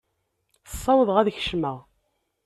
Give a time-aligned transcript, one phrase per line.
[0.71, 1.77] Ssawḍeɣ ad kecmeɣ.